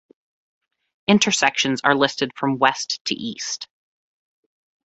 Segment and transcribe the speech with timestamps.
[1.07, 3.67] Intersections are listed from west to east.